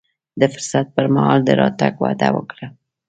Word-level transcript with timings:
د 0.39 0.41
فرصت 0.53 0.85
پر 0.95 1.05
مهال 1.15 1.39
د 1.45 1.49
راتګ 1.61 1.93
وعده 2.03 2.29
وکړه. 2.35 2.67